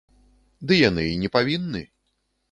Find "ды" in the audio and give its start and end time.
0.69-0.73